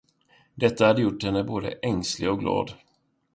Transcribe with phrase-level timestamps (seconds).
[0.57, 2.71] Detta hade gjort henne både ängslig och glad.